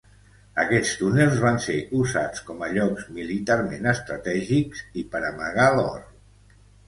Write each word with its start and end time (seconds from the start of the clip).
Aquests 0.61 0.93
túnels 1.01 1.35
van 1.43 1.59
ser 1.65 1.75
usats 1.97 2.41
com 2.47 2.63
a 2.67 2.71
llocs 2.77 3.05
militarment 3.19 3.85
estratègics 3.93 4.81
i 5.03 5.07
per 5.15 5.23
amagar 5.31 5.71
l'or. 5.77 6.01